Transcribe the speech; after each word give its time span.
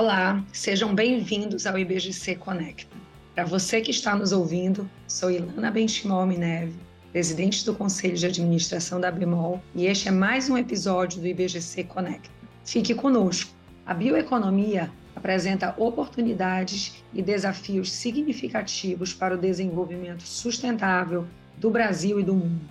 Olá, 0.00 0.42
sejam 0.50 0.94
bem-vindos 0.94 1.66
ao 1.66 1.78
IBGC 1.78 2.36
Conecta. 2.36 2.96
Para 3.34 3.44
você 3.44 3.82
que 3.82 3.90
está 3.90 4.16
nos 4.16 4.32
ouvindo, 4.32 4.88
sou 5.06 5.30
Ilana 5.30 5.70
Benchimol 5.70 6.24
Neve, 6.24 6.72
presidente 7.12 7.66
do 7.66 7.74
Conselho 7.74 8.16
de 8.16 8.24
Administração 8.24 8.98
da 8.98 9.10
Bemol, 9.10 9.62
e 9.74 9.84
este 9.84 10.08
é 10.08 10.10
mais 10.10 10.48
um 10.48 10.56
episódio 10.56 11.20
do 11.20 11.26
IBGC 11.26 11.84
Conecta. 11.84 12.30
Fique 12.64 12.94
conosco. 12.94 13.52
A 13.84 13.92
bioeconomia 13.92 14.90
apresenta 15.14 15.74
oportunidades 15.76 17.04
e 17.12 17.20
desafios 17.20 17.92
significativos 17.92 19.12
para 19.12 19.34
o 19.34 19.38
desenvolvimento 19.38 20.22
sustentável 20.22 21.26
do 21.58 21.68
Brasil 21.68 22.18
e 22.18 22.22
do 22.22 22.32
mundo. 22.32 22.64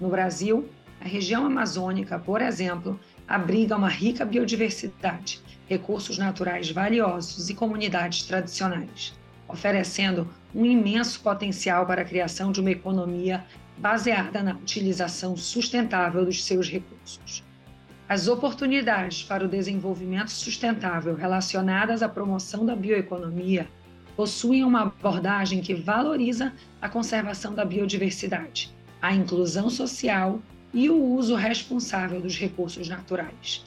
No 0.00 0.08
Brasil, 0.08 0.68
a 1.00 1.06
região 1.06 1.46
amazônica, 1.46 2.18
por 2.18 2.42
exemplo, 2.42 2.98
abriga 3.26 3.76
uma 3.76 3.88
rica 3.88 4.24
biodiversidade, 4.24 5.40
recursos 5.68 6.18
naturais 6.18 6.70
valiosos 6.70 7.48
e 7.48 7.54
comunidades 7.54 8.24
tradicionais, 8.24 9.14
oferecendo 9.48 10.28
um 10.54 10.64
imenso 10.64 11.20
potencial 11.20 11.86
para 11.86 12.02
a 12.02 12.04
criação 12.04 12.52
de 12.52 12.60
uma 12.60 12.70
economia 12.70 13.44
baseada 13.78 14.42
na 14.42 14.54
utilização 14.54 15.36
sustentável 15.36 16.24
dos 16.24 16.44
seus 16.44 16.68
recursos. 16.68 17.42
As 18.08 18.28
oportunidades 18.28 19.22
para 19.22 19.44
o 19.44 19.48
desenvolvimento 19.48 20.30
sustentável 20.30 21.14
relacionadas 21.14 22.02
à 22.02 22.08
promoção 22.08 22.66
da 22.66 22.76
bioeconomia 22.76 23.66
possuem 24.14 24.62
uma 24.62 24.82
abordagem 24.82 25.62
que 25.62 25.74
valoriza 25.74 26.52
a 26.80 26.88
conservação 26.88 27.54
da 27.54 27.64
biodiversidade, 27.64 28.70
a 29.00 29.14
inclusão 29.14 29.70
social 29.70 30.40
e 30.72 30.88
o 30.88 30.96
uso 30.96 31.34
responsável 31.34 32.20
dos 32.20 32.38
recursos 32.38 32.88
naturais. 32.88 33.64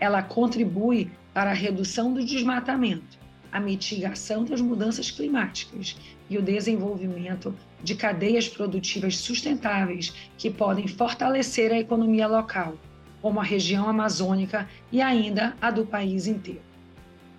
Ela 0.00 0.22
contribui 0.22 1.10
para 1.32 1.50
a 1.50 1.54
redução 1.54 2.12
do 2.12 2.24
desmatamento, 2.24 3.18
a 3.50 3.60
mitigação 3.60 4.44
das 4.44 4.60
mudanças 4.60 5.10
climáticas 5.10 5.96
e 6.28 6.36
o 6.36 6.42
desenvolvimento 6.42 7.54
de 7.82 7.94
cadeias 7.94 8.48
produtivas 8.48 9.16
sustentáveis 9.16 10.12
que 10.36 10.50
podem 10.50 10.88
fortalecer 10.88 11.72
a 11.72 11.78
economia 11.78 12.26
local, 12.26 12.76
como 13.22 13.40
a 13.40 13.44
região 13.44 13.88
amazônica 13.88 14.68
e 14.92 15.00
ainda 15.00 15.54
a 15.60 15.70
do 15.70 15.86
país 15.86 16.26
inteiro. 16.26 16.62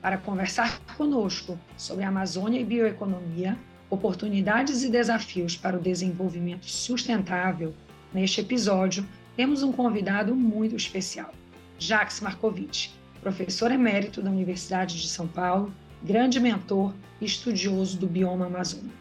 Para 0.01 0.17
conversar 0.17 0.79
conosco 0.97 1.59
sobre 1.75 2.05
Amazônia 2.05 2.59
e 2.59 2.65
bioeconomia, 2.65 3.57
oportunidades 3.89 4.83
e 4.83 4.89
desafios 4.89 5.57
para 5.57 5.77
o 5.77 5.81
desenvolvimento 5.81 6.65
sustentável, 6.65 7.75
Neste 8.13 8.41
episódio, 8.41 9.05
temos 9.35 9.63
um 9.63 9.71
convidado 9.71 10.35
muito 10.35 10.75
especial, 10.75 11.33
Jacques 11.77 12.19
Markovitch, 12.19 12.89
professor 13.21 13.71
emérito 13.71 14.21
da 14.21 14.29
Universidade 14.29 14.99
de 15.01 15.07
São 15.07 15.27
Paulo, 15.27 15.73
grande 16.03 16.39
mentor 16.39 16.93
e 17.19 17.25
estudioso 17.25 17.97
do 17.97 18.07
bioma 18.07 18.47
amazônico. 18.47 18.93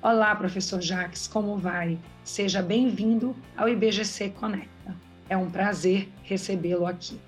Olá, 0.00 0.34
professor 0.34 0.80
Jacques, 0.80 1.28
como 1.28 1.56
vai? 1.56 1.98
Seja 2.24 2.60
bem-vindo 2.60 3.36
ao 3.56 3.68
IBGC 3.68 4.30
Conecta. 4.30 4.96
É 5.28 5.36
um 5.36 5.48
prazer 5.48 6.08
recebê-lo 6.24 6.86
aqui. 6.86 7.20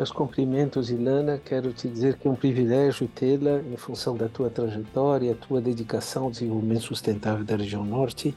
Meus 0.00 0.10
cumprimentos, 0.10 0.88
Ilana. 0.88 1.36
Quero 1.36 1.74
te 1.74 1.86
dizer 1.86 2.16
que 2.16 2.26
é 2.26 2.30
um 2.30 2.34
privilégio 2.34 3.06
tê-la 3.06 3.60
em 3.60 3.76
função 3.76 4.16
da 4.16 4.30
tua 4.30 4.48
trajetória, 4.48 5.34
tua 5.34 5.60
dedicação 5.60 6.24
ao 6.24 6.30
desenvolvimento 6.30 6.84
sustentável 6.84 7.44
da 7.44 7.54
região 7.54 7.84
norte. 7.84 8.34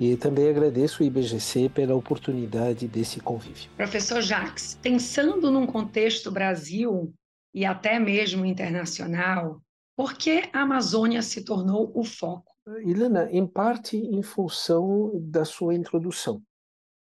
E 0.00 0.16
também 0.16 0.48
agradeço 0.48 1.04
o 1.04 1.06
IBGC 1.06 1.68
pela 1.68 1.94
oportunidade 1.94 2.88
desse 2.88 3.20
convívio. 3.20 3.70
Professor 3.76 4.20
Jacques, 4.20 4.76
pensando 4.82 5.52
num 5.52 5.68
contexto 5.68 6.32
Brasil 6.32 7.14
e 7.54 7.64
até 7.64 8.00
mesmo 8.00 8.44
internacional, 8.44 9.62
por 9.96 10.14
que 10.14 10.50
a 10.52 10.62
Amazônia 10.62 11.22
se 11.22 11.44
tornou 11.44 11.92
o 11.94 12.02
foco? 12.02 12.52
Ilana, 12.84 13.28
em 13.30 13.46
parte 13.46 13.96
em 13.96 14.20
função 14.20 15.12
da 15.14 15.44
sua 15.44 15.76
introdução. 15.76 16.42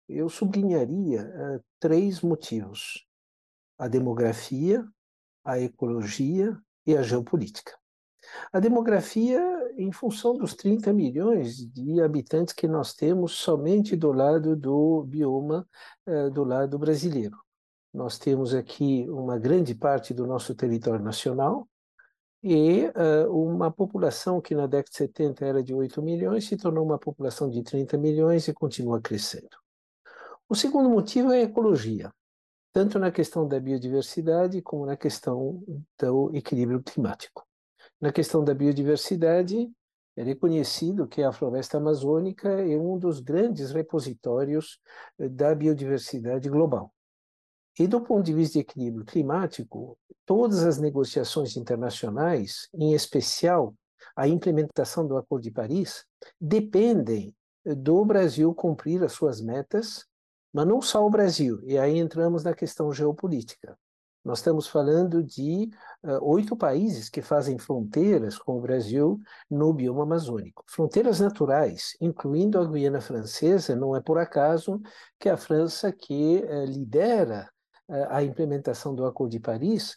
Eu 0.06 0.28
sublinharia 0.28 1.22
uh, 1.22 1.64
três 1.80 2.20
motivos 2.20 3.05
a 3.78 3.88
demografia, 3.88 4.86
a 5.44 5.60
ecologia 5.60 6.56
e 6.86 6.96
a 6.96 7.02
geopolítica. 7.02 7.72
A 8.52 8.58
demografia, 8.58 9.40
em 9.76 9.92
função 9.92 10.36
dos 10.36 10.54
30 10.54 10.92
milhões 10.92 11.66
de 11.70 12.00
habitantes 12.00 12.54
que 12.54 12.66
nós 12.66 12.94
temos 12.94 13.32
somente 13.32 13.94
do 13.94 14.10
lado 14.12 14.56
do 14.56 15.04
bioma, 15.04 15.68
eh, 16.06 16.30
do 16.30 16.42
lado 16.42 16.78
brasileiro. 16.78 17.36
Nós 17.92 18.18
temos 18.18 18.54
aqui 18.54 19.06
uma 19.08 19.38
grande 19.38 19.74
parte 19.74 20.12
do 20.12 20.26
nosso 20.26 20.54
território 20.54 21.04
nacional 21.04 21.68
e 22.42 22.86
uh, 22.88 23.32
uma 23.32 23.70
população 23.70 24.40
que 24.40 24.54
na 24.54 24.66
década 24.66 24.90
de 24.90 24.96
70 24.96 25.44
era 25.44 25.62
de 25.62 25.74
8 25.74 26.02
milhões 26.02 26.46
se 26.46 26.56
tornou 26.56 26.84
uma 26.84 26.98
população 26.98 27.48
de 27.48 27.62
30 27.62 27.96
milhões 27.96 28.46
e 28.46 28.52
continua 28.52 29.00
crescendo. 29.00 29.56
O 30.48 30.54
segundo 30.54 30.90
motivo 30.90 31.32
é 31.32 31.38
a 31.38 31.42
ecologia 31.44 32.12
tanto 32.76 32.98
na 32.98 33.10
questão 33.10 33.48
da 33.48 33.58
biodiversidade 33.58 34.60
como 34.60 34.84
na 34.84 34.98
questão 34.98 35.64
do 35.98 36.30
equilíbrio 36.36 36.82
climático. 36.82 37.42
Na 37.98 38.12
questão 38.12 38.44
da 38.44 38.52
biodiversidade, 38.52 39.72
é 40.14 40.22
reconhecido 40.22 41.08
que 41.08 41.22
a 41.22 41.32
floresta 41.32 41.78
amazônica 41.78 42.46
é 42.50 42.76
um 42.76 42.98
dos 42.98 43.18
grandes 43.18 43.70
repositórios 43.70 44.78
eh, 45.18 45.26
da 45.26 45.54
biodiversidade 45.54 46.50
global. 46.50 46.92
E 47.78 47.86
do 47.86 47.98
ponto 48.02 48.26
de 48.26 48.34
vista 48.34 48.58
de 48.58 48.58
equilíbrio 48.58 49.06
climático, 49.06 49.98
todas 50.26 50.62
as 50.62 50.76
negociações 50.76 51.56
internacionais, 51.56 52.68
em 52.74 52.92
especial 52.92 53.74
a 54.14 54.28
implementação 54.28 55.08
do 55.08 55.16
Acordo 55.16 55.44
de 55.44 55.50
Paris, 55.50 56.04
dependem 56.38 57.34
do 57.64 58.04
Brasil 58.04 58.54
cumprir 58.54 59.02
as 59.02 59.12
suas 59.12 59.40
metas 59.40 60.04
mas 60.56 60.66
não 60.66 60.80
só 60.80 61.04
o 61.04 61.10
Brasil, 61.10 61.60
e 61.64 61.76
aí 61.76 61.98
entramos 61.98 62.42
na 62.42 62.54
questão 62.54 62.90
geopolítica. 62.90 63.76
Nós 64.24 64.38
estamos 64.38 64.66
falando 64.66 65.22
de 65.22 65.68
uh, 66.02 66.18
oito 66.22 66.56
países 66.56 67.10
que 67.10 67.20
fazem 67.20 67.58
fronteiras 67.58 68.38
com 68.38 68.56
o 68.56 68.60
Brasil 68.62 69.20
no 69.50 69.70
bioma 69.74 70.04
amazônico. 70.04 70.64
Fronteiras 70.66 71.20
naturais, 71.20 71.94
incluindo 72.00 72.58
a 72.58 72.64
Guiana 72.64 73.02
Francesa, 73.02 73.76
não 73.76 73.94
é 73.94 74.00
por 74.00 74.16
acaso 74.16 74.80
que 75.20 75.28
a 75.28 75.36
França, 75.36 75.92
que 75.92 76.42
uh, 76.42 76.64
lidera 76.64 77.50
uh, 77.90 78.06
a 78.08 78.22
implementação 78.22 78.94
do 78.94 79.04
Acordo 79.04 79.32
de 79.32 79.40
Paris, 79.40 79.94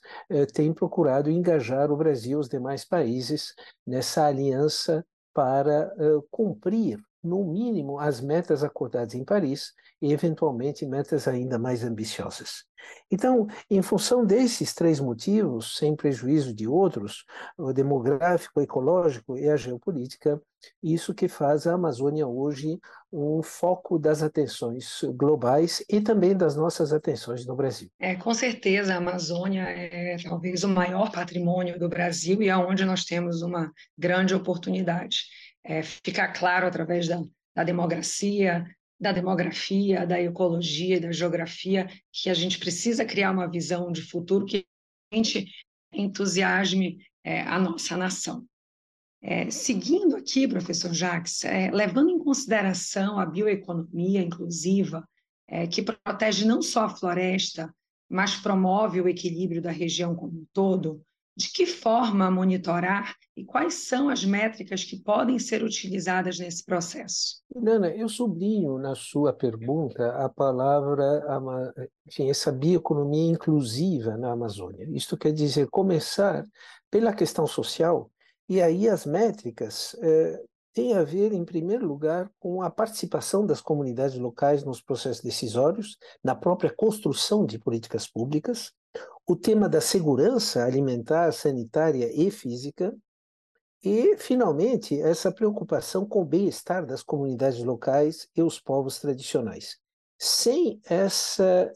tem 0.54 0.74
procurado 0.74 1.32
engajar 1.32 1.90
o 1.90 1.96
Brasil 1.96 2.38
e 2.38 2.42
os 2.42 2.50
demais 2.50 2.84
países 2.84 3.54
nessa 3.88 4.26
aliança 4.26 5.06
para 5.34 5.90
cumprir 6.30 7.00
no 7.24 7.44
mínimo, 7.44 8.00
as 8.00 8.22
metas 8.22 8.64
acordadas 8.64 9.14
em 9.14 9.24
Paris 9.24 9.74
e, 10.02 10.12
eventualmente, 10.12 10.86
metas 10.86 11.28
ainda 11.28 11.60
mais 11.60 11.84
ambiciosas. 11.84 12.64
Então, 13.12 13.48
em 13.70 13.82
função 13.82 14.26
desses 14.26 14.74
três 14.74 15.00
motivos, 15.00 15.78
sem 15.78 15.96
prejuízo 15.96 16.54
de 16.54 16.68
outros, 16.68 17.26
o 17.58 17.74
demográfico, 17.74 18.60
o 18.60 18.64
ecológico 18.64 19.38
e 19.38 19.50
a 19.50 19.58
geopolítica, 19.58 20.42
isso 20.84 21.14
que 21.14 21.28
faz 21.28 21.66
a 21.66 21.74
Amazônia 21.74 22.28
hoje 22.28 22.80
um 23.12 23.42
foco 23.42 23.98
das 23.98 24.22
atenções 24.22 25.02
globais 25.16 25.84
e 25.90 26.02
também 26.02 26.36
das 26.36 26.56
nossas 26.56 26.94
atenções 26.94 27.46
no 27.46 27.56
Brasil. 27.56 27.90
É, 28.00 28.16
com 28.16 28.34
certeza, 28.34 28.94
a 28.94 28.98
Amazônia 28.98 29.64
é 29.64 30.18
talvez 30.22 30.64
o 30.64 30.70
maior 30.70 31.12
patrimônio 31.12 31.80
do 31.80 31.90
Brasil 31.90 32.42
e 32.42 32.50
é 32.50 32.58
onde 32.58 32.86
nós 32.86 33.06
temos 33.06 33.42
uma 33.42 33.72
grande 33.98 34.36
oportunidade 34.36 35.24
é, 35.70 35.84
ficar 35.84 36.30
claro 36.30 36.66
através 36.66 37.08
da, 37.08 37.24
da 37.56 37.64
democracia, 37.64 38.66
da 39.00 39.12
demografia, 39.12 40.06
da 40.06 40.20
ecologia 40.20 40.98
e 40.98 41.00
da 41.00 41.12
geografia, 41.12 41.88
que 42.12 42.28
a 42.28 42.34
gente 42.34 42.58
precisa 42.58 43.06
criar 43.06 43.30
uma 43.30 43.48
visão 43.48 43.92
de 43.92 44.02
futuro 44.02 44.48
que 44.48 44.66
entusiasme 45.94 46.98
é, 47.24 47.42
a 47.42 47.60
nossa 47.60 47.96
nação. 47.96 48.46
É, 49.22 49.52
seguindo 49.52 50.16
aqui, 50.16 50.48
professor 50.48 50.92
Jacques, 50.92 51.44
é, 51.44 51.70
levando 51.70 52.10
em 52.10 52.20
consideração 52.20 53.20
a 53.20 53.26
bioeconomia 53.26 54.22
inclusiva, 54.22 55.08
é, 55.48 55.68
que 55.68 55.84
protege 55.84 56.46
não 56.46 56.64
só 56.64 56.86
a 56.86 56.90
floresta, 56.90 57.74
mas 58.10 58.36
promove 58.36 59.02
o 59.02 59.08
equilíbrio 59.08 59.62
da 59.62 59.72
região 59.72 60.16
como 60.16 60.40
um 60.40 60.48
todo, 60.52 61.04
de 61.38 61.52
que 61.52 61.66
forma 61.66 62.32
monitorar 62.32 63.16
e 63.40 63.46
quais 63.46 63.88
são 63.88 64.10
as 64.10 64.26
métricas 64.26 64.84
que 64.84 64.98
podem 64.98 65.40
ser 65.40 65.64
utilizadas 65.64 66.38
nesse 66.40 66.66
processo? 66.66 67.42
Nana, 67.56 67.88
eu 67.96 68.10
sublinho 68.10 68.78
na 68.78 68.96
sua 68.96 69.32
pergunta 69.32 70.12
a 70.18 70.28
palavra, 70.28 71.24
enfim, 72.06 72.30
essa 72.30 72.52
bioeconomia 72.52 73.32
inclusiva 73.32 74.18
na 74.18 74.34
Amazônia. 74.34 74.86
Isto 74.90 75.16
quer 75.16 75.32
dizer 75.32 75.70
começar 75.70 76.44
pela 76.92 77.14
questão 77.14 77.48
social, 77.48 78.12
e 78.50 78.62
aí 78.62 78.90
as 78.90 79.06
métricas 79.06 79.96
eh, 80.02 80.44
têm 80.74 80.94
a 80.96 81.04
ver, 81.04 81.32
em 81.32 81.46
primeiro 81.46 81.88
lugar, 81.88 82.30
com 82.40 82.62
a 82.62 82.70
participação 82.70 83.46
das 83.46 83.62
comunidades 83.62 84.18
locais 84.18 84.66
nos 84.66 84.82
processos 84.82 85.24
decisórios, 85.24 85.98
na 86.22 86.36
própria 86.36 86.74
construção 86.76 87.46
de 87.46 87.58
políticas 87.58 88.06
públicas, 88.06 88.74
o 89.26 89.36
tema 89.36 89.70
da 89.70 89.80
segurança 89.80 90.66
alimentar, 90.66 91.32
sanitária 91.32 92.12
e 92.14 92.30
física, 92.30 92.94
e, 93.84 94.18
finalmente, 94.18 95.00
essa 95.00 95.32
preocupação 95.32 96.06
com 96.06 96.22
o 96.22 96.26
bem-estar 96.26 96.86
das 96.86 97.02
comunidades 97.02 97.64
locais 97.64 98.28
e 98.36 98.42
os 98.42 98.60
povos 98.60 99.00
tradicionais. 99.00 99.78
Sem 100.18 100.82
essa, 100.86 101.72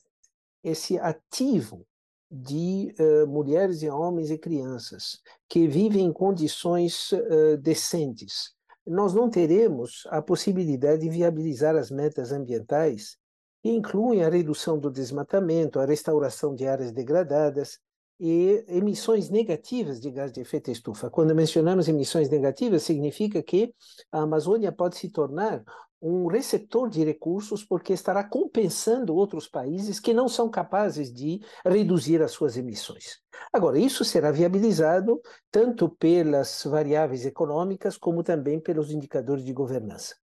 esse 0.64 0.98
ativo 1.00 1.86
de 2.30 2.94
uh, 3.00 3.28
mulheres 3.28 3.84
e 3.84 3.90
homens 3.90 4.32
e 4.32 4.38
crianças 4.38 5.22
que 5.48 5.68
vivem 5.68 6.06
em 6.06 6.12
condições 6.12 7.12
uh, 7.12 7.58
decentes, 7.58 8.52
nós 8.86 9.14
não 9.14 9.30
teremos 9.30 10.04
a 10.10 10.22
possibilidade 10.22 11.04
de 11.04 11.10
viabilizar 11.10 11.76
as 11.76 11.90
metas 11.90 12.32
ambientais 12.32 13.18
que 13.62 13.70
incluem 13.70 14.26
a 14.26 14.30
redução 14.30 14.78
do 14.78 14.92
desmatamento, 14.92 15.80
a 15.80 15.86
restauração 15.86 16.54
de 16.54 16.68
áreas 16.68 16.92
degradadas, 16.92 17.80
e 18.20 18.64
emissões 18.68 19.30
negativas 19.30 20.00
de 20.00 20.10
gás 20.12 20.32
de 20.32 20.42
efeito 20.42 20.72
estufa. 20.72 21.10
Quando 21.10 21.36
mencionamos 21.36 21.88
emissões 21.88 22.30
negativas, 22.30 22.84
significa 22.84 23.42
que 23.42 23.74
a 24.12 24.22
Amazônia 24.22 24.72
pode 24.72 24.98
se 24.98 25.10
tornar 25.10 25.64
um 26.02 26.28
receptor 26.28 26.90
de 26.90 27.02
recursos 27.04 27.64
porque 27.64 27.94
estará 27.94 28.26
compensando 28.26 29.16
outros 29.16 29.48
países 29.48 30.02
que 30.02 30.14
não 30.14 30.28
são 30.28 30.50
capazes 30.50 31.14
de 31.14 31.40
reduzir 31.66 32.22
as 32.22 32.32
suas 32.32 32.58
emissões. 32.58 33.20
Agora, 33.54 33.80
isso 33.80 34.04
será 34.04 34.30
viabilizado 34.30 35.22
tanto 35.50 35.88
pelas 35.88 36.64
variáveis 36.66 37.26
econômicas 37.26 37.98
como 37.98 38.22
também 38.22 38.60
pelos 38.60 38.92
indicadores 38.92 39.46
de 39.46 39.54
governança. 39.54 40.16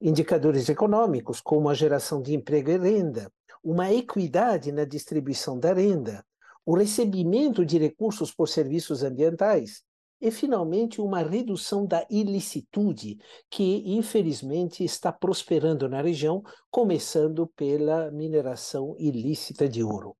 Indicadores 0.00 0.68
econômicos, 0.68 1.40
como 1.40 1.68
a 1.68 1.74
geração 1.74 2.20
de 2.20 2.34
emprego 2.34 2.70
e 2.70 2.76
renda, 2.76 3.30
uma 3.62 3.92
equidade 3.92 4.72
na 4.72 4.84
distribuição 4.84 5.58
da 5.58 5.72
renda, 5.72 6.24
o 6.68 6.76
recebimento 6.76 7.64
de 7.64 7.78
recursos 7.78 8.30
por 8.30 8.46
serviços 8.46 9.02
ambientais 9.02 9.82
e, 10.20 10.30
finalmente, 10.30 11.00
uma 11.00 11.22
redução 11.22 11.86
da 11.86 12.06
ilicitude, 12.10 13.16
que, 13.48 13.84
infelizmente, 13.86 14.84
está 14.84 15.10
prosperando 15.10 15.88
na 15.88 16.02
região, 16.02 16.42
começando 16.70 17.46
pela 17.56 18.10
mineração 18.10 18.94
ilícita 18.98 19.66
de 19.66 19.82
ouro. 19.82 20.14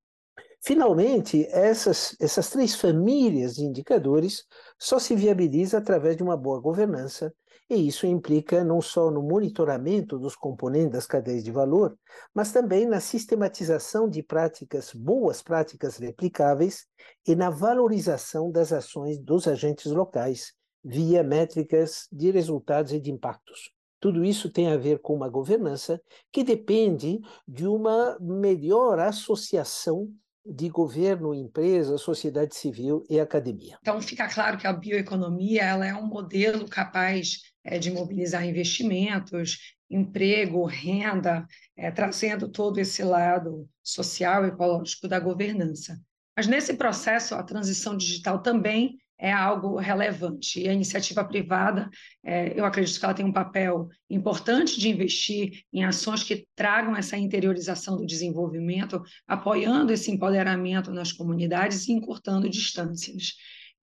Finalmente, 0.59 1.45
essas, 1.51 2.15
essas 2.19 2.49
três 2.49 2.73
famílias 2.73 3.53
de 3.53 3.65
indicadores 3.65 4.43
só 4.79 4.97
se 4.97 5.15
viabiliza 5.15 5.77
através 5.77 6.17
de 6.17 6.23
uma 6.23 6.35
boa 6.35 6.59
governança 6.59 7.31
e 7.69 7.87
isso 7.87 8.05
implica 8.05 8.63
não 8.63 8.81
só 8.81 9.09
no 9.09 9.21
monitoramento 9.21 10.17
dos 10.17 10.35
componentes 10.35 10.91
das 10.91 11.07
cadeias 11.07 11.43
de 11.43 11.51
valor, 11.51 11.97
mas 12.33 12.51
também 12.51 12.85
na 12.85 12.99
sistematização 12.99 14.09
de 14.09 14.23
práticas, 14.23 14.93
boas 14.93 15.41
práticas 15.41 15.97
replicáveis 15.97 16.85
e 17.27 17.35
na 17.35 17.49
valorização 17.49 18.51
das 18.51 18.71
ações 18.71 19.19
dos 19.19 19.47
agentes 19.47 19.91
locais 19.91 20.53
via 20.83 21.23
métricas 21.23 22.07
de 22.11 22.31
resultados 22.31 22.93
e 22.93 22.99
de 22.99 23.11
impactos. 23.11 23.71
Tudo 23.99 24.23
isso 24.23 24.49
tem 24.49 24.71
a 24.71 24.77
ver 24.77 24.99
com 24.99 25.13
uma 25.13 25.27
governança 25.27 26.01
que 26.31 26.43
depende 26.43 27.19
de 27.47 27.67
uma 27.67 28.17
melhor 28.19 28.97
associação 28.99 30.09
de 30.49 30.69
governo, 30.69 31.33
empresa, 31.33 31.97
sociedade 31.97 32.55
civil 32.55 33.05
e 33.09 33.19
academia. 33.19 33.77
Então 33.81 34.01
fica 34.01 34.27
claro 34.27 34.57
que 34.57 34.65
a 34.65 34.73
bioeconomia 34.73 35.63
ela 35.63 35.85
é 35.85 35.93
um 35.93 36.07
modelo 36.07 36.67
capaz 36.67 37.41
é, 37.63 37.77
de 37.77 37.91
mobilizar 37.91 38.45
investimentos, 38.45 39.75
emprego, 39.89 40.65
renda, 40.65 41.45
é, 41.75 41.91
trazendo 41.91 42.49
todo 42.49 42.79
esse 42.79 43.03
lado 43.03 43.67
social 43.83 44.45
e 44.45 44.49
ecológico 44.49 45.07
da 45.07 45.19
governança. 45.19 45.99
Mas 46.35 46.47
nesse 46.47 46.73
processo, 46.75 47.35
a 47.35 47.43
transição 47.43 47.97
digital 47.97 48.41
também 48.41 48.97
é 49.19 49.31
algo 49.31 49.77
relevante. 49.77 50.61
E 50.61 50.69
a 50.69 50.73
iniciativa 50.73 51.25
privada, 51.25 51.89
é, 52.23 52.57
eu 52.57 52.63
acredito 52.63 52.97
que 52.97 53.03
ela 53.03 53.13
tem 53.13 53.25
um 53.25 53.33
papel 53.33 53.89
importante 54.09 54.79
de 54.79 54.87
investir 54.87 55.63
em 55.73 55.83
ações 55.83 56.23
que 56.23 56.47
tragam 56.55 56.95
essa 56.95 57.17
interiorização 57.17 57.97
do 57.97 58.05
desenvolvimento, 58.05 59.03
apoiando 59.27 59.91
esse 59.91 60.09
empoderamento 60.09 60.91
nas 60.91 61.11
comunidades 61.11 61.87
e 61.87 61.91
encurtando 61.91 62.49
distâncias. 62.49 63.33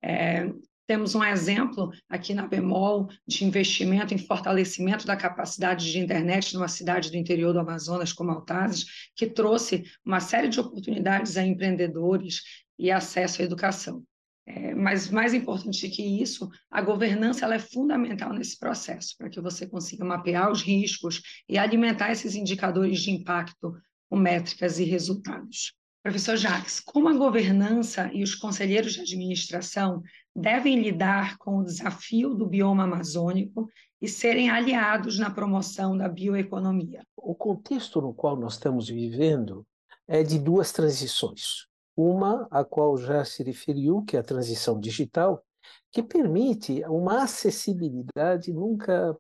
É, 0.02 0.50
temos 0.86 1.14
um 1.14 1.24
exemplo 1.24 1.90
aqui 2.08 2.32
na 2.32 2.46
Bemol 2.46 3.08
de 3.26 3.44
investimento 3.44 4.14
em 4.14 4.18
fortalecimento 4.18 5.04
da 5.04 5.16
capacidade 5.16 5.90
de 5.90 5.98
internet 5.98 6.54
numa 6.54 6.68
cidade 6.68 7.10
do 7.10 7.16
interior 7.16 7.52
do 7.52 7.58
Amazonas 7.58 8.12
como 8.12 8.30
Altazes, 8.30 8.86
que 9.14 9.26
trouxe 9.26 9.84
uma 10.04 10.20
série 10.20 10.48
de 10.48 10.60
oportunidades 10.60 11.36
a 11.36 11.44
empreendedores 11.44 12.42
e 12.78 12.90
acesso 12.90 13.42
à 13.42 13.44
educação. 13.44 14.02
É, 14.46 14.74
mas 14.76 15.10
mais 15.10 15.34
importante 15.34 15.88
que 15.88 16.22
isso, 16.22 16.48
a 16.70 16.80
governança 16.80 17.44
ela 17.44 17.56
é 17.56 17.58
fundamental 17.58 18.32
nesse 18.32 18.56
processo, 18.58 19.16
para 19.18 19.28
que 19.28 19.40
você 19.40 19.66
consiga 19.66 20.04
mapear 20.04 20.52
os 20.52 20.62
riscos 20.62 21.20
e 21.48 21.58
alimentar 21.58 22.12
esses 22.12 22.36
indicadores 22.36 23.00
de 23.00 23.10
impacto 23.10 23.76
com 24.08 24.16
métricas 24.16 24.78
e 24.78 24.84
resultados. 24.84 25.74
Professor 26.00 26.36
Jacques, 26.36 26.78
como 26.78 27.08
a 27.08 27.14
governança 27.14 28.08
e 28.14 28.22
os 28.22 28.36
conselheiros 28.36 28.92
de 28.92 29.00
administração 29.00 30.00
devem 30.32 30.80
lidar 30.80 31.36
com 31.38 31.58
o 31.58 31.64
desafio 31.64 32.32
do 32.32 32.46
bioma 32.46 32.84
amazônico 32.84 33.68
e 34.00 34.06
serem 34.06 34.48
aliados 34.48 35.18
na 35.18 35.28
promoção 35.28 35.96
da 35.96 36.08
bioeconomia? 36.08 37.02
O 37.16 37.34
contexto 37.34 38.00
no 38.00 38.14
qual 38.14 38.36
nós 38.36 38.52
estamos 38.52 38.88
vivendo 38.88 39.66
é 40.06 40.22
de 40.22 40.38
duas 40.38 40.70
transições. 40.70 41.66
Uma, 41.96 42.46
a 42.50 42.62
qual 42.64 42.96
já 42.98 43.24
se 43.24 43.42
referiu, 43.42 44.02
que 44.02 44.16
é 44.16 44.20
a 44.20 44.24
transição 44.24 44.78
digital, 44.78 45.42
que 45.90 46.02
permite 46.02 46.84
uma 46.84 47.22
acessibilidade 47.22 48.52
nunca 48.52 49.16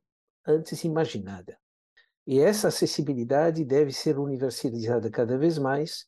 antes 0.46 0.84
imaginada. 0.84 1.58
E 2.26 2.40
essa 2.40 2.68
acessibilidade 2.68 3.64
deve 3.64 3.92
ser 3.92 4.18
universalizada 4.18 5.10
cada 5.10 5.38
vez 5.38 5.58
mais. 5.58 6.06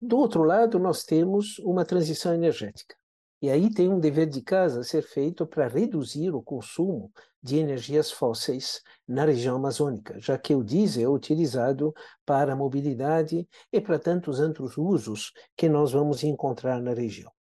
Do 0.00 0.18
outro 0.18 0.42
lado, 0.42 0.78
nós 0.78 1.04
temos 1.04 1.58
uma 1.60 1.84
transição 1.84 2.34
energética. 2.34 2.96
E 3.42 3.50
aí 3.50 3.68
tem 3.74 3.88
um 3.88 3.98
dever 3.98 4.28
de 4.28 4.40
casa 4.40 4.80
a 4.80 4.84
ser 4.84 5.02
feito 5.02 5.44
para 5.44 5.66
reduzir 5.66 6.30
o 6.30 6.40
consumo 6.40 7.12
de 7.42 7.56
energias 7.58 8.12
fósseis 8.12 8.80
na 9.06 9.24
região 9.24 9.56
amazônica, 9.56 10.16
já 10.20 10.38
que 10.38 10.54
o 10.54 10.62
diesel 10.62 11.10
é 11.10 11.12
utilizado 11.12 11.92
para 12.24 12.52
a 12.52 12.56
mobilidade 12.56 13.48
e 13.72 13.80
para 13.80 13.98
tantos 13.98 14.38
outros 14.38 14.78
usos 14.78 15.32
que 15.56 15.68
nós 15.68 15.90
vamos 15.90 16.22
encontrar 16.22 16.80
na 16.80 16.94
região. 16.94 17.32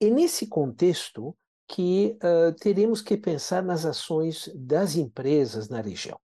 É 0.00 0.08
nesse 0.08 0.46
contexto 0.46 1.36
que 1.66 2.16
uh, 2.22 2.54
teremos 2.60 3.02
que 3.02 3.16
pensar 3.16 3.60
nas 3.60 3.84
ações 3.84 4.48
das 4.54 4.94
empresas 4.94 5.68
na 5.68 5.80
região. 5.80 6.18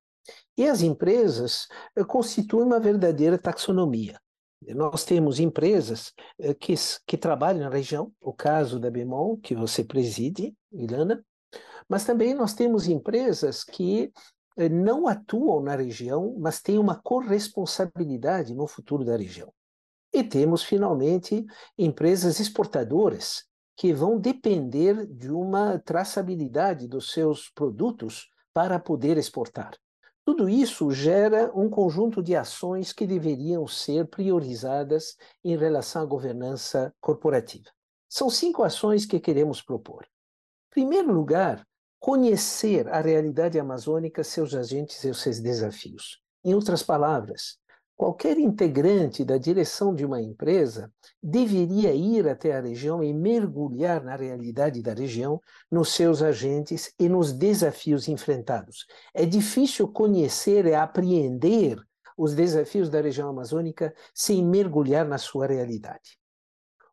E 0.57 0.69
as 0.69 0.83
empresas 0.83 1.67
constituem 2.07 2.65
uma 2.65 2.79
verdadeira 2.79 3.37
taxonomia. 3.37 4.21
Nós 4.63 5.05
temos 5.05 5.39
empresas 5.39 6.13
uh, 6.39 6.55
que, 6.55 6.75
que 7.07 7.17
trabalham 7.17 7.61
na 7.61 7.69
região, 7.69 8.13
o 8.21 8.33
caso 8.33 8.79
da 8.79 8.91
Bemol, 8.91 9.37
que 9.39 9.55
você 9.55 9.85
preside, 9.85 10.55
Ilana, 10.73 11.25
mas 11.89 12.05
também 12.05 12.35
nós 12.35 12.55
temos 12.55 12.89
empresas 12.89 13.63
que 13.63 14.13
eh, 14.57 14.69
não 14.69 15.07
atuam 15.07 15.63
na 15.63 15.77
região, 15.77 16.35
mas 16.39 16.61
têm 16.61 16.79
uma 16.79 16.97
corresponsabilidade 16.97 18.55
no 18.55 18.67
futuro 18.67 19.05
da 19.05 19.17
região. 19.17 19.53
E 20.13 20.25
temos, 20.25 20.65
finalmente, 20.65 21.45
empresas 21.79 22.41
exportadoras 22.41 23.45
que 23.77 23.93
vão 23.93 24.19
depender 24.19 25.07
de 25.07 25.31
uma 25.31 25.79
traçabilidade 25.79 26.89
dos 26.89 27.13
seus 27.13 27.51
produtos 27.51 28.29
para 28.53 28.79
poder 28.79 29.19
exportar. 29.19 29.77
Tudo 30.27 30.49
isso 30.49 30.91
gera 30.91 31.53
um 31.55 31.71
conjunto 31.71 32.21
de 32.21 32.35
ações 32.35 32.93
que 32.93 33.07
deveriam 33.07 33.65
ser 33.69 34.09
priorizadas 34.09 35.17
em 35.45 35.57
relação 35.57 36.03
à 36.03 36.05
governança 36.05 36.93
corporativa. 37.01 37.71
São 38.09 38.29
cinco 38.29 38.65
ações 38.65 39.07
que 39.07 39.21
queremos 39.21 39.63
propor. 39.63 40.03
Em 40.03 40.71
primeiro 40.81 41.13
lugar, 41.13 41.65
conhecer 42.01 42.89
a 42.89 43.01
realidade 43.01 43.57
amazônica, 43.57 44.25
seus 44.25 44.53
agentes 44.53 44.97
e 45.05 45.15
seus 45.15 45.39
desafios. 45.39 46.21
Em 46.45 46.57
outras 46.57 46.83
palavras, 46.83 47.57
qualquer 47.97 48.39
integrante 48.39 49.25
da 49.25 49.39
direção 49.39 49.95
de 49.95 50.05
uma 50.05 50.21
empresa 50.21 50.93
deveria 51.23 51.95
ir 51.95 52.29
até 52.29 52.55
a 52.55 52.61
região 52.61 53.03
e 53.03 53.13
mergulhar 53.13 54.05
na 54.05 54.15
realidade 54.15 54.83
da 54.83 54.93
região, 54.93 55.41
nos 55.71 55.95
seus 55.95 56.23
agentes 56.23 56.93
e 56.99 57.09
nos 57.09 57.33
desafios 57.33 58.07
enfrentados. 58.07 58.87
É 59.15 59.25
difícil 59.25 59.89
conhecer 59.89 60.67
e 60.67 60.75
apreender 60.75 61.79
os 62.17 62.35
desafios 62.35 62.91
da 62.91 63.01
região 63.01 63.29
amazônica 63.29 63.95
sem 64.15 64.45
mergulhar 64.45 65.07
na 65.07 65.19
sua 65.19 65.47
realidade. 65.47 66.19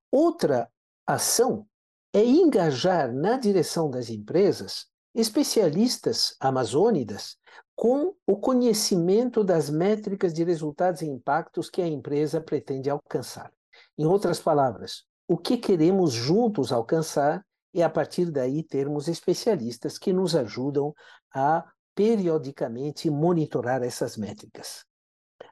Outra 0.09 0.69
ação 1.05 1.67
é 2.13 2.23
engajar 2.23 3.13
na 3.13 3.37
direção 3.37 3.89
das 3.89 4.09
empresas 4.09 4.85
especialistas 5.15 6.35
amazônidas 6.39 7.37
com 7.75 8.15
o 8.25 8.37
conhecimento 8.37 9.43
das 9.43 9.69
métricas 9.69 10.33
de 10.33 10.43
resultados 10.43 11.01
e 11.01 11.05
impactos 11.05 11.69
que 11.69 11.81
a 11.81 11.87
empresa 11.87 12.39
pretende 12.39 12.89
alcançar. 12.89 13.51
Em 13.97 14.05
outras 14.05 14.39
palavras, 14.39 15.03
o 15.27 15.37
que 15.37 15.57
queremos 15.57 16.11
juntos 16.11 16.71
alcançar 16.71 17.43
e 17.73 17.81
a 17.81 17.89
partir 17.89 18.29
daí 18.29 18.63
termos 18.63 19.07
especialistas 19.07 19.97
que 19.97 20.13
nos 20.13 20.35
ajudam 20.35 20.93
a 21.33 21.65
periodicamente 21.95 23.09
monitorar 23.09 23.83
essas 23.83 24.17
métricas. 24.17 24.85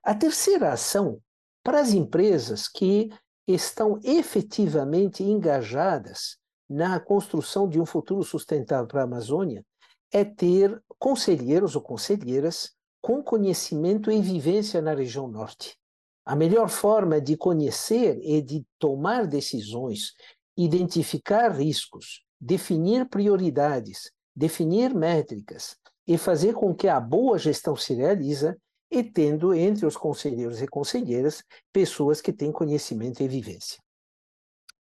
A 0.04 0.14
terceira 0.14 0.72
ação, 0.72 1.20
para 1.64 1.80
as 1.80 1.94
empresas 1.94 2.68
que 2.68 3.12
estão 3.48 4.00
efetivamente 4.04 5.24
engajadas 5.24 6.38
na 6.70 7.00
construção 7.00 7.68
de 7.68 7.80
um 7.80 7.86
futuro 7.86 8.24
sustentável 8.24 8.88
para 8.88 9.02
a 9.02 9.04
Amazônia, 9.04 9.66
é 10.12 10.24
ter 10.24 10.82
conselheiros 11.00 11.76
ou 11.76 11.82
conselheiras 11.82 12.72
com 13.02 13.24
conhecimento 13.24 14.12
e 14.12 14.22
vivência 14.22 14.82
na 14.82 14.94
região 14.94 15.28
norte. 15.28 15.76
A 16.24 16.36
melhor 16.36 16.70
forma 16.70 17.20
de 17.20 17.36
conhecer 17.36 18.20
e 18.22 18.42
de 18.42 18.64
tomar 18.78 19.26
decisões, 19.26 20.14
identificar 20.56 21.50
riscos, 21.50 22.24
definir 22.40 23.10
prioridades, 23.10 24.12
definir 24.36 24.94
métricas 24.94 25.76
e 26.08 26.18
fazer 26.18 26.54
com 26.54 26.76
que 26.76 26.88
a 26.88 27.00
boa 27.00 27.38
gestão 27.38 27.76
se 27.76 27.94
realize 27.94 28.56
e 28.92 29.04
tendo 29.04 29.54
entre 29.54 29.86
os 29.86 29.96
conselheiros 29.96 30.62
e 30.62 30.68
conselheiras 30.68 31.44
pessoas 31.72 32.22
que 32.22 32.34
têm 32.34 32.52
conhecimento 32.52 33.24
e 33.24 33.28
vivência. 33.28 33.82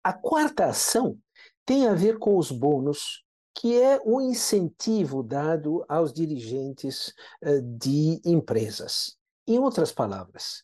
A 0.03 0.11
quarta 0.11 0.65
ação 0.65 1.17
tem 1.65 1.87
a 1.87 1.93
ver 1.93 2.19
com 2.19 2.37
os 2.37 2.51
bônus 2.51 3.22
que 3.53 3.79
é 3.79 4.01
um 4.05 4.19
incentivo 4.19 5.21
dado 5.21 5.85
aos 5.87 6.11
dirigentes 6.11 7.13
eh, 7.41 7.61
de 7.61 8.21
empresas. 8.25 9.17
Em 9.47 9.59
outras 9.59 9.91
palavras, 9.91 10.63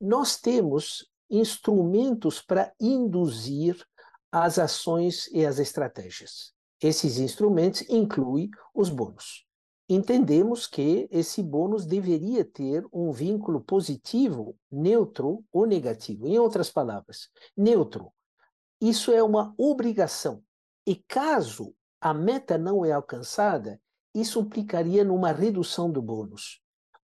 nós 0.00 0.38
temos 0.38 1.08
instrumentos 1.30 2.42
para 2.42 2.72
induzir 2.80 3.82
as 4.30 4.58
ações 4.58 5.28
e 5.32 5.46
as 5.46 5.58
estratégias. 5.58 6.52
Esses 6.80 7.18
instrumentos 7.18 7.82
incluem 7.88 8.50
os 8.74 8.90
bônus. 8.90 9.46
Entendemos 9.88 10.66
que 10.66 11.08
esse 11.12 11.42
bônus 11.42 11.86
deveria 11.86 12.44
ter 12.44 12.84
um 12.92 13.12
vínculo 13.12 13.60
positivo, 13.60 14.56
neutro 14.70 15.44
ou 15.52 15.64
negativo. 15.64 16.26
Em 16.26 16.38
outras 16.38 16.70
palavras, 16.70 17.28
neutro. 17.56 18.12
Isso 18.80 19.12
é 19.12 19.22
uma 19.22 19.54
obrigação. 19.56 20.42
E 20.84 20.96
caso 20.96 21.72
a 22.00 22.12
meta 22.14 22.58
não 22.58 22.84
é 22.84 22.92
alcançada, 22.92 23.80
isso 24.14 24.40
implicaria 24.40 25.04
numa 25.04 25.32
redução 25.32 25.90
do 25.90 26.00
bônus. 26.00 26.60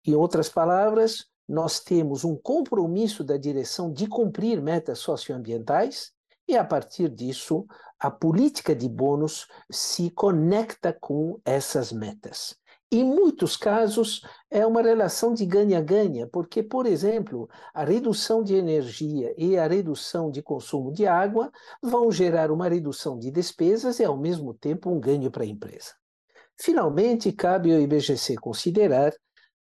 Em 0.06 0.16
outras 0.16 0.50
palavras, 0.50 1.26
nós 1.48 1.80
temos 1.80 2.24
um 2.24 2.36
compromisso 2.36 3.24
da 3.24 3.38
direção 3.38 3.92
de 3.92 4.08
cumprir 4.08 4.62
metas 4.62 5.00
socioambientais 5.00 6.12
e, 6.48 6.56
a 6.56 6.64
partir 6.64 7.10
disso, 7.10 7.66
a 8.00 8.10
política 8.10 8.76
de 8.76 8.90
bônus 8.90 9.48
se 9.72 10.10
conecta 10.10 10.92
com 10.92 11.40
essas 11.46 11.92
metas. 11.92 12.56
Em 12.94 13.06
muitos 13.06 13.56
casos, 13.56 14.22
é 14.50 14.66
uma 14.66 14.82
relação 14.82 15.34
de 15.34 15.46
ganha-ganha, 15.46 16.28
porque, 16.28 16.62
por 16.62 16.86
exemplo, 16.86 17.50
a 17.74 17.86
redução 17.86 18.44
de 18.44 18.54
energia 18.54 19.34
e 19.38 19.58
a 19.58 19.66
redução 19.66 20.30
de 20.30 20.42
consumo 20.42 20.92
de 20.92 21.08
água 21.08 21.50
vão 21.82 22.12
gerar 22.12 22.52
uma 22.52 22.68
redução 22.68 23.18
de 23.18 23.32
despesas 23.32 24.00
e, 24.02 24.04
ao 24.04 24.18
mesmo 24.18 24.54
tempo, 24.54 24.90
um 24.90 25.00
ganho 25.00 25.32
para 25.32 25.44
a 25.44 25.48
empresa. 25.48 25.94
Finalmente, 26.60 27.32
cabe 27.32 27.74
ao 27.74 27.80
IBGC 27.80 28.36
considerar 28.36 29.14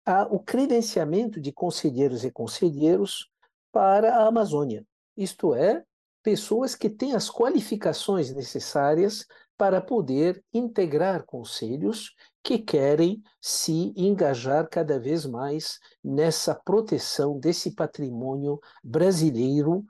a, 0.05 0.23
o 0.23 0.37
credenciamento 0.37 1.39
de 1.39 1.53
conselheiros 1.53 2.25
e 2.25 2.31
conselheiros 2.31 3.29
para 3.71 4.13
a 4.13 4.27
Amazônia, 4.27 4.85
isto 5.15 5.55
é, 5.55 5.83
pessoas 6.21 6.75
que 6.75 6.89
têm 6.89 7.15
as 7.15 7.29
qualificações 7.29 8.33
necessárias 8.35 9.25
para 9.61 9.79
poder 9.79 10.43
integrar 10.51 11.23
conselhos 11.23 12.15
que 12.43 12.57
querem 12.57 13.21
se 13.39 13.93
engajar 13.95 14.67
cada 14.67 14.99
vez 14.99 15.23
mais 15.23 15.77
nessa 16.03 16.55
proteção 16.55 17.39
desse 17.39 17.75
patrimônio 17.75 18.59
brasileiro 18.83 19.85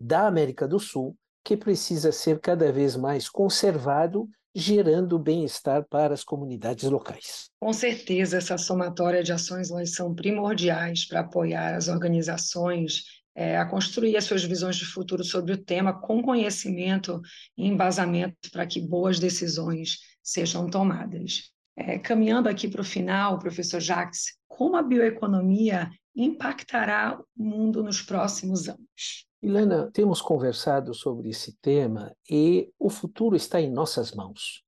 da 0.00 0.28
América 0.28 0.68
do 0.68 0.78
Sul, 0.78 1.16
que 1.42 1.56
precisa 1.56 2.12
ser 2.12 2.38
cada 2.38 2.70
vez 2.70 2.94
mais 2.94 3.28
conservado, 3.28 4.28
gerando 4.54 5.18
bem-estar 5.18 5.84
para 5.90 6.14
as 6.14 6.22
comunidades 6.22 6.88
locais. 6.88 7.50
Com 7.58 7.72
certeza, 7.72 8.36
essa 8.36 8.56
somatória 8.56 9.24
de 9.24 9.32
ações 9.32 9.72
são 9.96 10.14
primordiais 10.14 11.04
para 11.04 11.20
apoiar 11.22 11.74
as 11.74 11.88
organizações 11.88 13.02
é, 13.34 13.56
a 13.56 13.66
construir 13.66 14.16
as 14.16 14.24
suas 14.24 14.44
visões 14.44 14.76
de 14.76 14.84
futuro 14.84 15.22
sobre 15.22 15.52
o 15.52 15.64
tema 15.64 15.92
com 15.92 16.22
conhecimento 16.22 17.20
e 17.56 17.66
embasamento 17.66 18.50
para 18.50 18.66
que 18.66 18.80
boas 18.80 19.18
decisões 19.18 19.98
sejam 20.22 20.68
tomadas. 20.68 21.52
É, 21.76 21.98
caminhando 21.98 22.48
aqui 22.48 22.68
para 22.68 22.80
o 22.80 22.84
final, 22.84 23.38
professor 23.38 23.80
Jacques, 23.80 24.36
como 24.48 24.76
a 24.76 24.82
bioeconomia 24.82 25.90
impactará 26.16 27.20
o 27.36 27.42
mundo 27.42 27.82
nos 27.82 28.02
próximos 28.02 28.68
anos? 28.68 29.26
Ilana, 29.40 29.88
temos 29.92 30.20
conversado 30.20 30.92
sobre 30.92 31.30
esse 31.30 31.56
tema 31.62 32.12
e 32.28 32.72
o 32.76 32.90
futuro 32.90 33.36
está 33.36 33.60
em 33.60 33.70
nossas 33.70 34.12
mãos. 34.12 34.64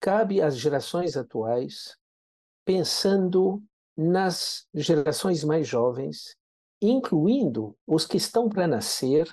Cabe 0.00 0.42
às 0.42 0.58
gerações 0.58 1.16
atuais, 1.16 1.96
pensando 2.64 3.62
nas 3.96 4.66
gerações 4.74 5.44
mais 5.44 5.68
jovens, 5.68 6.36
incluindo 6.90 7.76
os 7.86 8.06
que 8.06 8.16
estão 8.16 8.48
para 8.48 8.66
nascer, 8.66 9.32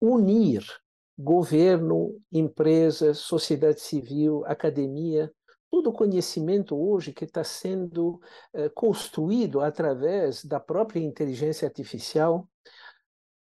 unir 0.00 0.64
governo, 1.16 2.20
empresas, 2.32 3.18
sociedade 3.18 3.80
civil, 3.80 4.44
academia, 4.46 5.32
todo 5.70 5.90
o 5.90 5.92
conhecimento 5.92 6.76
hoje 6.76 7.12
que 7.12 7.24
está 7.24 7.42
sendo 7.44 8.20
eh, 8.52 8.68
construído 8.68 9.60
através 9.60 10.44
da 10.44 10.60
própria 10.60 11.00
inteligência 11.00 11.66
artificial, 11.66 12.48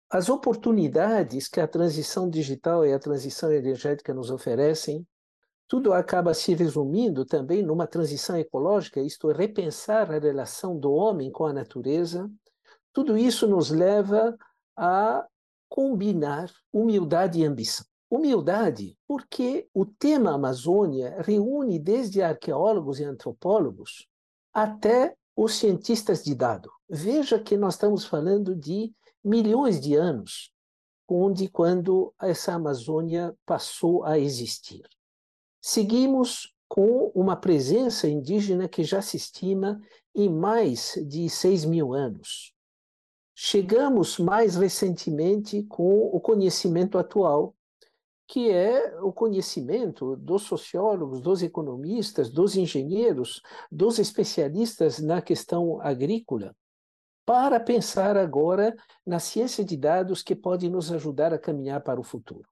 as 0.09 0.29
oportunidades 0.29 1.47
que 1.47 1.59
a 1.59 1.67
transição 1.67 2.29
digital 2.29 2.85
e 2.85 2.93
a 2.93 2.99
transição 2.99 3.51
energética 3.51 4.13
nos 4.13 4.29
oferecem, 4.29 5.07
tudo 5.67 5.91
acaba 5.91 6.35
se 6.35 6.53
resumindo 6.53 7.25
também 7.25 7.63
numa 7.63 7.87
transição 7.87 8.37
ecológica, 8.37 9.01
isto 9.01 9.31
é, 9.31 9.33
repensar 9.33 10.11
a 10.11 10.19
relação 10.19 10.77
do 10.77 10.91
homem 10.91 11.31
com 11.31 11.45
a 11.45 11.53
natureza. 11.53 12.29
Tudo 12.93 13.17
isso 13.17 13.47
nos 13.47 13.71
leva 13.71 14.37
a 14.77 15.27
combinar 15.67 16.51
humildade 16.71 17.39
e 17.39 17.45
ambição. 17.45 17.85
Humildade, 18.09 18.95
porque 19.07 19.67
o 19.73 19.85
tema 19.85 20.35
Amazônia 20.35 21.19
reúne 21.21 21.79
desde 21.79 22.21
arqueólogos 22.21 22.99
e 22.99 23.03
antropólogos 23.03 24.07
até 24.53 25.15
os 25.35 25.55
cientistas 25.55 26.23
de 26.23 26.35
dado. 26.35 26.69
Veja 26.87 27.39
que 27.39 27.57
nós 27.57 27.73
estamos 27.73 28.05
falando 28.05 28.55
de 28.55 28.93
milhões 29.23 29.81
de 29.81 29.95
anos, 29.95 30.51
onde 31.07 31.47
quando 31.47 32.13
essa 32.21 32.53
Amazônia 32.53 33.35
passou 33.45 34.03
a 34.03 34.19
existir. 34.19 34.83
Seguimos 35.59 36.53
com 36.67 37.11
uma 37.15 37.35
presença 37.35 38.07
indígena 38.07 38.67
que 38.67 38.83
já 38.83 39.01
se 39.01 39.17
estima 39.17 39.81
em 40.13 40.29
mais 40.29 40.93
de 41.07 41.29
6 41.29 41.65
mil 41.65 41.93
anos. 41.93 42.53
Chegamos 43.45 44.17
mais 44.19 44.55
recentemente 44.55 45.63
com 45.63 46.07
o 46.07 46.21
conhecimento 46.21 46.97
atual, 46.97 47.53
que 48.25 48.49
é 48.49 48.97
o 49.01 49.11
conhecimento 49.11 50.15
dos 50.15 50.43
sociólogos, 50.43 51.19
dos 51.19 51.43
economistas, 51.43 52.29
dos 52.29 52.55
engenheiros, 52.55 53.41
dos 53.69 53.99
especialistas 53.99 54.99
na 54.99 55.21
questão 55.21 55.81
agrícola, 55.81 56.55
para 57.25 57.59
pensar 57.59 58.15
agora 58.15 58.73
na 59.05 59.19
ciência 59.19 59.61
de 59.61 59.75
dados 59.75 60.23
que 60.23 60.37
pode 60.37 60.69
nos 60.69 60.89
ajudar 60.89 61.33
a 61.33 61.37
caminhar 61.37 61.83
para 61.83 61.99
o 61.99 62.03
futuro. 62.03 62.47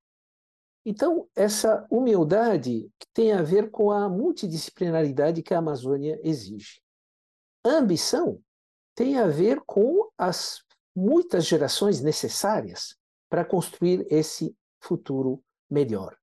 Então, 0.85 1.25
essa 1.33 1.87
humildade 1.89 2.91
tem 3.13 3.31
a 3.31 3.41
ver 3.41 3.71
com 3.71 3.91
a 3.91 4.09
multidisciplinaridade 4.09 5.41
que 5.41 5.53
a 5.53 5.59
Amazônia 5.59 6.19
exige. 6.21 6.81
A 7.65 7.69
ambição 7.69 8.41
tem 8.93 9.17
a 9.17 9.27
ver 9.27 9.61
com 9.65 10.09
as 10.17 10.61
muitas 10.95 11.45
gerações 11.45 12.01
necessárias 12.01 12.95
para 13.29 13.45
construir 13.45 14.05
esse 14.09 14.55
futuro 14.79 15.41
melhor. 15.69 16.17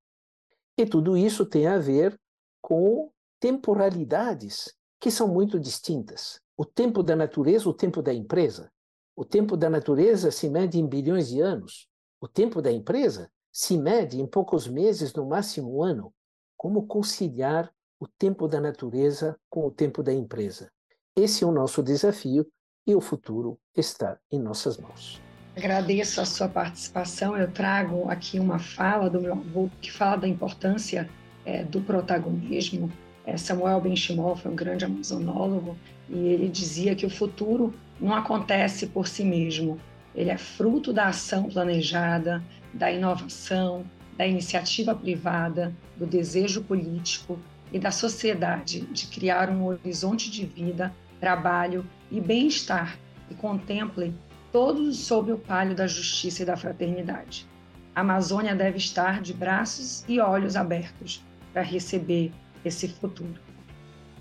E 0.77 0.85
tudo 0.85 1.17
isso 1.17 1.45
tem 1.45 1.67
a 1.67 1.77
ver 1.77 2.19
com 2.61 3.11
temporalidades 3.39 4.73
que 4.99 5.09
são 5.09 5.27
muito 5.27 5.59
distintas. 5.59 6.39
O 6.57 6.65
tempo 6.65 7.01
da 7.01 7.15
natureza, 7.15 7.69
o 7.69 7.73
tempo 7.73 8.01
da 8.01 8.13
empresa. 8.13 8.71
O 9.15 9.25
tempo 9.25 9.57
da 9.57 9.69
natureza 9.69 10.31
se 10.31 10.49
mede 10.49 10.79
em 10.79 10.87
bilhões 10.87 11.29
de 11.29 11.41
anos. 11.41 11.87
O 12.21 12.27
tempo 12.27 12.61
da 12.61 12.71
empresa 12.71 13.31
se 13.51 13.77
mede 13.77 14.21
em 14.21 14.27
poucos 14.27 14.67
meses, 14.67 15.13
no 15.13 15.25
máximo 15.25 15.77
um 15.77 15.83
ano. 15.83 16.13
Como 16.55 16.85
conciliar 16.85 17.73
o 17.99 18.07
tempo 18.07 18.47
da 18.47 18.61
natureza 18.61 19.39
com 19.49 19.65
o 19.65 19.71
tempo 19.71 20.03
da 20.03 20.13
empresa? 20.13 20.71
Esse 21.15 21.43
é 21.43 21.47
o 21.47 21.51
nosso 21.51 21.81
desafio 21.81 22.49
e 22.89 22.95
o 22.95 22.99
futuro 22.99 23.55
está 23.77 24.17
em 24.31 24.39
nossas 24.39 24.79
mãos. 24.79 25.21
Agradeço 25.55 26.19
a 26.19 26.25
sua 26.25 26.47
participação. 26.47 27.37
Eu 27.37 27.51
trago 27.51 28.09
aqui 28.09 28.39
uma 28.39 28.57
fala 28.57 29.07
do 29.07 29.21
meu 29.21 29.33
avô 29.33 29.69
que 29.79 29.91
fala 29.91 30.17
da 30.17 30.27
importância 30.27 31.07
é, 31.45 31.63
do 31.63 31.81
protagonismo. 31.81 32.91
É, 33.27 33.37
Samuel 33.37 33.79
Benchimol 33.79 34.35
foi 34.35 34.51
um 34.51 34.55
grande 34.55 34.85
amazonólogo 34.85 35.77
e 36.09 36.17
ele 36.17 36.49
dizia 36.49 36.95
que 36.95 37.05
o 37.05 37.11
futuro 37.11 37.71
não 38.01 38.15
acontece 38.15 38.87
por 38.87 39.07
si 39.07 39.23
mesmo. 39.23 39.79
Ele 40.15 40.31
é 40.31 40.37
fruto 40.37 40.91
da 40.91 41.09
ação 41.09 41.43
planejada, 41.43 42.43
da 42.73 42.91
inovação, 42.91 43.85
da 44.17 44.25
iniciativa 44.25 44.95
privada, 44.95 45.75
do 45.95 46.07
desejo 46.07 46.63
político 46.63 47.37
e 47.71 47.77
da 47.77 47.91
sociedade 47.91 48.81
de 48.81 49.05
criar 49.05 49.47
um 49.51 49.67
horizonte 49.67 50.31
de 50.31 50.43
vida, 50.43 50.91
trabalho 51.19 51.85
e 52.11 52.19
bem-estar 52.19 52.97
que 53.27 53.35
contemple 53.35 54.13
todos 54.51 54.97
sob 54.99 55.31
o 55.31 55.37
palio 55.37 55.75
da 55.75 55.87
justiça 55.87 56.43
e 56.43 56.45
da 56.45 56.57
fraternidade. 56.57 57.47
A 57.95 58.01
Amazônia 58.01 58.55
deve 58.55 58.77
estar 58.77 59.21
de 59.21 59.33
braços 59.33 60.03
e 60.07 60.19
olhos 60.19 60.55
abertos 60.55 61.23
para 61.53 61.61
receber 61.61 62.31
esse 62.63 62.87
futuro. 62.87 63.39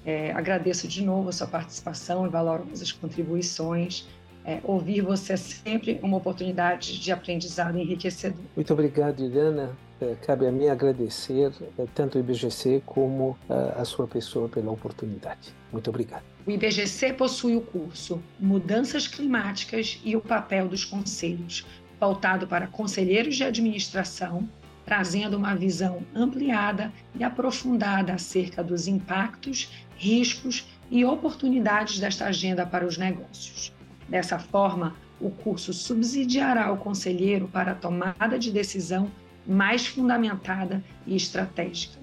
É, 0.05 0.33
agradeço 0.33 0.89
de 0.89 1.05
novo 1.05 1.29
a 1.29 1.33
sua 1.33 1.47
participação 1.47 2.27
e 2.27 2.31
valorosas 2.31 2.93
contribuições. 2.93 4.09
É, 4.49 4.61
ouvir 4.65 5.03
você 5.03 5.35
é 5.35 5.37
sempre 5.37 6.01
uma 6.03 6.17
oportunidade 6.17 6.99
de 6.99 7.13
aprendizado 7.13 7.79
enriquecedor. 7.79 8.41
Muito 8.57 8.73
obrigado, 8.73 9.23
Iliana. 9.23 9.77
É, 10.01 10.15
cabe 10.15 10.47
a 10.47 10.51
mim 10.51 10.69
agradecer 10.69 11.53
é, 11.79 11.85
tanto 11.95 12.17
o 12.17 12.21
IBGC 12.21 12.83
como 12.87 13.37
a 13.77 13.85
sua 13.85 14.07
pessoa 14.07 14.49
pela 14.49 14.71
oportunidade. 14.71 15.55
Muito 15.71 15.91
obrigado. 15.91 16.23
O 16.47 16.51
IBGC 16.51 17.13
possui 17.13 17.57
o 17.57 17.61
curso 17.61 18.23
Mudanças 18.41 19.07
Climáticas 19.07 20.01
e 20.03 20.17
o 20.17 20.21
Papel 20.23 20.67
dos 20.67 20.83
Conselhos, 20.83 21.67
pautado 22.01 22.47
para 22.47 22.67
conselheiros 22.69 23.37
de 23.37 23.45
administração, 23.45 24.49
trazendo 24.87 25.37
uma 25.37 25.55
visão 25.55 26.01
ampliada 26.15 26.91
e 27.15 27.23
aprofundada 27.23 28.15
acerca 28.15 28.65
dos 28.65 28.89
impactos, 28.89 29.71
riscos 29.99 30.67
e 30.91 31.05
oportunidades 31.05 32.01
desta 32.01 32.25
agenda 32.25 32.65
para 32.65 32.87
os 32.87 32.97
negócios. 32.97 33.77
Dessa 34.09 34.39
forma, 34.39 34.97
o 35.21 35.31
curso 35.31 35.73
subsidiará 35.73 36.73
o 36.73 36.77
conselheiro 36.77 37.49
para 37.49 37.73
a 37.73 37.75
tomada 37.75 38.39
de 38.39 38.51
decisão 38.51 39.11
mais 39.47 39.87
fundamentada 39.87 40.83
e 41.07 41.17
estratégica. 41.17 41.99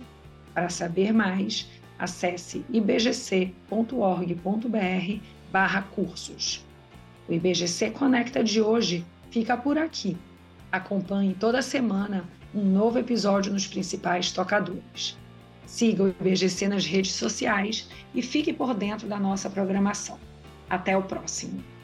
Para 0.54 0.70
saber 0.70 1.14
mais, 1.14 1.70
acesse 1.98 2.66
ibgc.org.br 2.70 3.54
barra 5.52 5.82
cursos. 5.82 6.66
O 7.28 7.34
IBGC 7.34 7.92
Conecta 7.92 8.44
de 8.44 8.62
hoje 8.62 9.06
fica 9.32 9.58
por 9.58 9.78
aqui. 9.78 10.18
Acompanhe 10.72 11.34
toda 11.34 11.62
semana 11.62 12.26
um 12.54 12.64
novo 12.64 13.00
episódio 13.00 13.52
nos 13.52 13.68
principais 13.68 14.32
tocadores. 14.32 15.18
Siga 15.66 16.04
o 16.04 16.10
IBGC 16.10 16.68
nas 16.68 16.86
redes 16.86 17.14
sociais 17.14 17.90
e 18.14 18.22
fique 18.22 18.54
por 18.54 18.74
dentro 18.74 19.08
da 19.08 19.18
nossa 19.18 19.50
programação. 19.50 20.20
Até 20.70 20.96
o 20.98 21.04
próximo! 21.04 21.75